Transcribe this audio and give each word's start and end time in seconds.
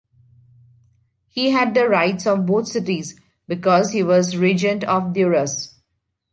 He 1.27 1.51
had 1.51 1.75
the 1.75 1.87
rights 1.87 2.25
of 2.25 2.47
both 2.47 2.67
cities, 2.67 3.19
because 3.47 3.91
he 3.91 4.01
was 4.01 4.35
regent 4.35 4.83
of 4.85 5.13
Duras. 5.13 5.75